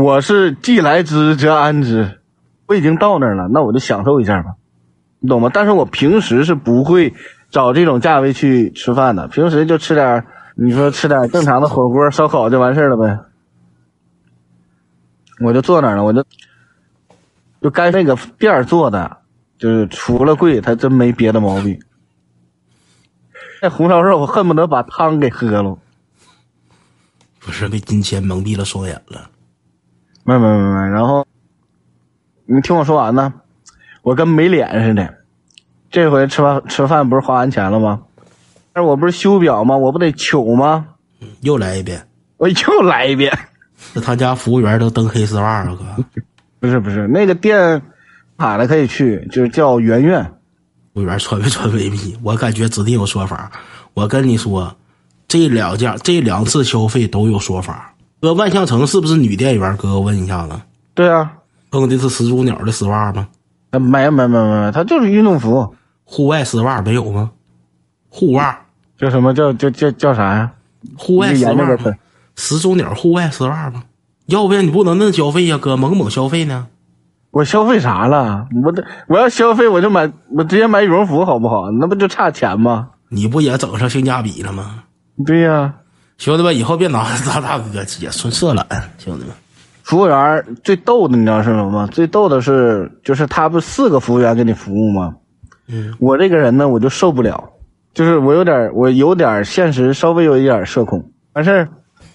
[0.00, 2.20] 我是既来之则安之，
[2.68, 4.54] 我已经到那儿了，那我就享受一下吧，
[5.18, 5.50] 你懂吗？
[5.52, 7.14] 但是我平时是不会
[7.50, 10.24] 找这种价位去吃饭的，平时就吃点，
[10.54, 13.18] 你说吃点正常的火锅、烧烤就完事儿了呗。
[15.40, 16.24] 我就坐那儿了，我就
[17.60, 19.16] 就该那个店儿做的，
[19.58, 21.80] 就是除了贵，它真没别的毛病。
[23.60, 25.76] 那红烧肉，我恨不得把汤给喝了。
[27.40, 29.30] 不是被金钱蒙蔽了双眼了。
[30.28, 31.26] 没没没没，然后
[32.44, 33.32] 你听我说完呢，
[34.02, 35.14] 我跟没脸似的。
[35.90, 38.02] 这回吃饭吃饭不是花完钱了吗？
[38.74, 39.74] 但是我不是修表吗？
[39.74, 40.86] 我不得糗吗？
[41.40, 43.32] 又来一遍，我又来一遍。
[43.94, 46.04] 那他家服务员都蹬黑丝袜了，哥。
[46.60, 47.80] 不是不是，那个店
[48.36, 50.22] 卡了可以去，就是叫圆圆。
[50.92, 53.50] 服务员穿没穿未必，我感觉指定有说法。
[53.94, 54.76] 我跟你说，
[55.26, 57.94] 这两家这两次消费都有说法。
[58.20, 59.76] 哥，万象城是不是女店员？
[59.76, 60.60] 哥，我问一下子，
[60.94, 61.32] 对啊，
[61.70, 63.28] 蹬的是始祖鸟的丝袜吗？
[63.70, 67.30] 呃没没没没没，它就是运动服，户外丝袜没有吗？
[68.08, 68.58] 护袜，
[68.96, 70.50] 叫什么叫叫叫叫啥呀？
[70.96, 71.78] 户外丝袜？
[72.34, 73.84] 始祖鸟户外丝袜吗？
[74.26, 76.66] 要不然你不能那消费呀，哥，猛猛消费呢。
[77.30, 78.48] 我消费啥了？
[78.64, 81.70] 我这我要消费我就买，我直接买羽绒服好不好？
[81.72, 82.88] 那不就差钱吗？
[83.10, 84.82] 你不也整上性价比了吗？
[85.26, 85.74] 对呀、
[86.18, 87.64] 兄弟们，以后别拿咱大哥
[88.00, 88.66] 也纯色懒，
[88.98, 89.32] 兄弟们。
[89.84, 91.88] 服务员最逗的你知道是什么吗？
[91.92, 95.14] 最逗的是，就是他不四个服务员给你服务吗？
[95.68, 97.52] 嗯，我这个人呢，我就受不了，
[97.94, 101.08] 就是我有点，我有点现实，稍微有一点社恐。
[101.34, 101.68] 完事儿，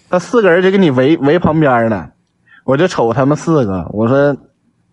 [0.10, 2.10] 他四个人就给你围围旁边呢，
[2.66, 4.36] 我就瞅他们四个，我说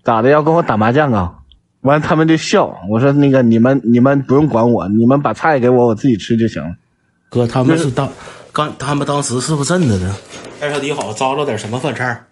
[0.05, 1.35] 咋的要跟我打麻将啊？
[1.81, 6.71] 完他们就笑，我说那个你们你们不用管我，你们把菜给我，我自己吃就行了。
[7.29, 8.09] 哥，他们是当
[8.61, 10.15] 刚，他们当时是不是真的呢？
[10.61, 12.27] 二小你好，招了点什么饭菜儿？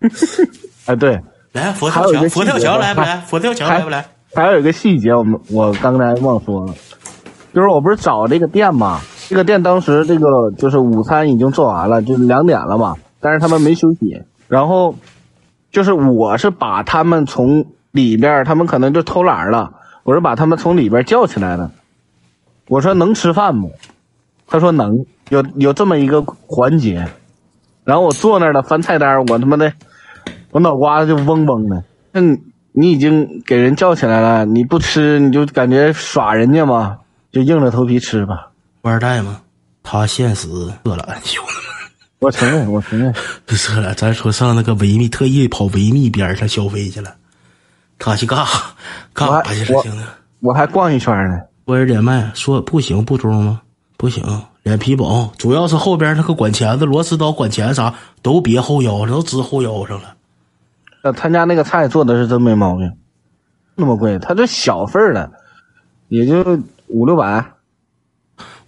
[0.84, 1.18] 哎，对，
[1.52, 3.16] 来，佛跳墙，佛跳墙来不来？
[3.20, 4.04] 佛跳墙还来不来？
[4.34, 6.74] 还有一个细节，我们我刚才忘说了，
[7.54, 9.00] 就是我不是找这个店嘛，
[9.30, 14.94] 这个店当时这个就是午餐已经做完了，就是两点了嘛，但是他们没休息，然后
[15.72, 19.72] 就是我是把他们从里边，他们可能就偷懒了，
[20.04, 21.70] 我是把他们从里边叫起来的，
[22.68, 23.72] 我说能吃饭不？
[24.50, 27.06] 他说能，有有这么一个环节，
[27.84, 29.72] 然后我坐那儿了翻菜单儿，我他妈的，
[30.50, 31.84] 我脑瓜子就嗡嗡的。
[32.10, 32.20] 那，
[32.72, 36.98] 你已经给人叫起来了，你不吃你就感觉耍人家嘛，
[37.30, 38.50] 就硬着头皮吃吧。
[38.82, 39.40] 富二代吗？
[39.82, 40.48] 他现实
[40.82, 41.52] 饿了，兄弟
[42.18, 43.14] 我承认，我承认。
[43.46, 43.94] 不是了。
[43.94, 47.14] 咱说上那个维密，特意跑维密边上消费去了，
[47.98, 48.74] 他去干啥
[49.14, 49.78] 干啥去了？
[49.78, 49.98] 我兄弟，
[50.40, 51.38] 我还逛一圈呢。
[51.64, 53.62] 我人连麦说不行不中吗？
[54.00, 54.24] 不行，
[54.62, 60.14] 脸皮薄，主要是后边那个管钳子、螺丝刀、管钳啥都别后腰上，都支后腰上了。
[61.02, 62.90] 呃，他家那个菜做的是真没毛病，
[63.74, 65.30] 那么贵，他这小份儿的，
[66.08, 66.42] 也就
[66.86, 67.44] 五六百。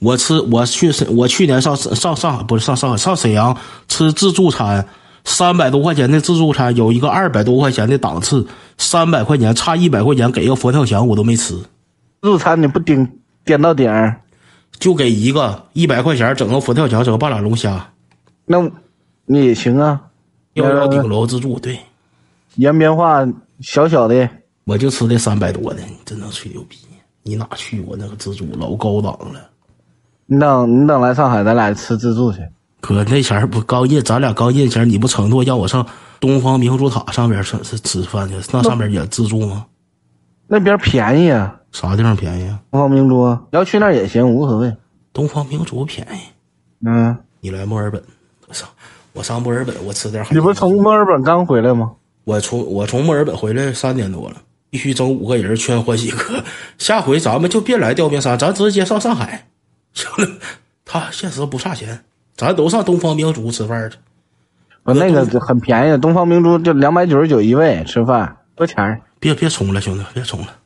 [0.01, 3.57] 我吃，我去沈，我去年上上上海不是上上海上沈阳
[3.89, 4.87] 吃自助餐，
[5.25, 11.55] 三百多块钱的自助餐有一个二百多块钱的档次，三百块钱差一百块钱给一个佛跳墙我都没吃，
[12.21, 14.21] 自助餐你不顶点到顶儿，
[14.83, 17.89] 就给一个一百块钱整个佛跳墙，整个半拉龙虾，
[18.45, 18.59] 那
[19.27, 20.01] 你也行啊。
[20.55, 21.79] 幺幺顶楼自助，对
[22.57, 23.25] 延边话
[23.61, 24.29] 小小的，
[24.65, 26.77] 我就吃这三百多的，你真能吹牛逼？
[27.23, 29.41] 你哪去过那个自助老高档了？
[30.27, 32.41] 你等你等来上海，咱俩吃自助去。
[32.81, 35.87] 哥那前儿不刚印，咱俩刚印前儿，你不承诺让我上
[36.19, 38.35] 东方明珠塔上边吃吃吃饭去？
[38.53, 39.65] 那上边也自助吗？
[40.49, 42.61] 那边便宜啊，啥地方便宜啊？
[42.71, 44.77] 东方明珠，你要去那儿也行，无所谓。
[45.13, 46.21] 东方明珠便宜。
[46.87, 48.03] 嗯，你来墨尔本，
[48.47, 48.69] 我上
[49.15, 50.35] 我上墨尔本，我吃点海。
[50.35, 51.93] 你不是从墨尔本刚回来吗？
[52.25, 54.37] 我从我从墨尔本回来三点多了，
[54.71, 56.45] 必须整五个人圈欢喜哥。
[56.79, 59.47] 下回咱们就别来吊冰山，咱直接上上海。
[59.93, 60.31] 行了，
[60.85, 62.05] 他现实不差钱，
[62.37, 63.97] 咱都上东方明珠吃饭去。
[64.85, 69.01] 我那个很便宜，东方明珠就两百九十九一位吃饭，多钱儿？
[69.19, 70.62] 别别充了，兄弟，别冲了，别冲了。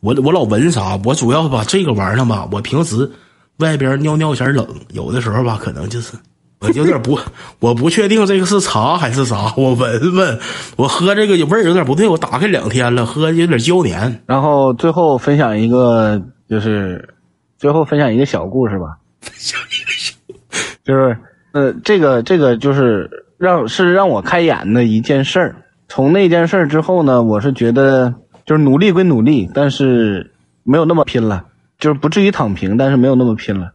[0.00, 0.98] 我我老闻啥？
[1.04, 3.10] 我主要吧这个玩意儿吧，我平时
[3.58, 6.14] 外边尿尿前冷，有的时候吧，可能就是
[6.60, 7.18] 我有点不，
[7.60, 10.38] 我不确定这个是茶还是啥，我闻闻，
[10.76, 14.22] 我喝这个味儿有点不对，我打开两天了，喝有点胶黏。
[14.26, 17.14] 然后最后分享一个，就是
[17.58, 18.96] 最后分享一个小故事吧，
[20.84, 21.16] 就是
[21.52, 25.56] 呃，这个这个就是让是让我开眼的一件事儿。
[25.88, 30.32] 从那件事儿之后呢，我是觉得就是努力归努力，但是
[30.62, 31.46] 没有那么拼了，
[31.78, 33.72] 就是不至于躺平，但是没有那么拼了。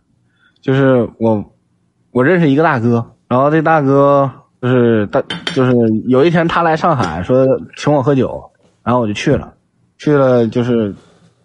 [0.61, 1.53] 就是我
[2.11, 4.31] 我认识一个大哥，然后这大哥
[4.61, 5.21] 就是大
[5.53, 5.73] 就是
[6.07, 7.45] 有一天他来上海说
[7.77, 8.51] 请我喝酒，
[8.83, 9.53] 然后我就去了，
[9.97, 10.93] 去了就是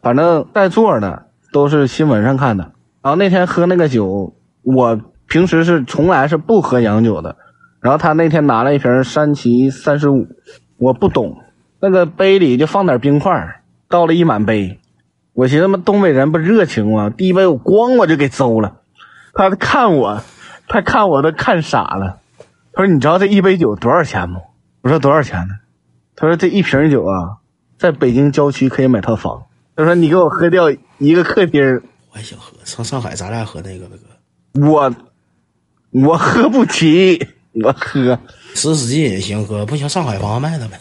[0.00, 2.72] 反正在座的都是新闻上看的。
[3.02, 7.36] 然后那天喝那个酒，我平时是从来是不喝洋酒的。
[7.80, 10.26] 然后他那天拿了一瓶山崎三十五，
[10.76, 11.38] 我不懂，
[11.80, 14.78] 那个杯里就放点冰块，倒了一满杯。
[15.32, 17.08] 我寻思嘛，东北人不热情吗？
[17.10, 18.76] 第一杯我咣我就给邹了。
[19.32, 20.22] 他看我，
[20.68, 22.18] 他看我都看傻了。
[22.72, 24.40] 他说：“你知道这一杯酒多少钱吗？”
[24.82, 25.54] 我说：“多少钱呢？”
[26.16, 27.38] 他说：“这一瓶酒啊，
[27.78, 29.44] 在北京郊区可以买套房。”
[29.74, 31.82] 他说：“你给我喝掉一个客厅。”
[32.12, 33.88] 我还想喝，上上海咱俩喝那个
[34.52, 34.94] 那个，我
[35.90, 37.26] 我喝不起，
[37.64, 38.18] 我喝。
[38.54, 40.78] 十使劲也行，哥，不行上海房卖了呗。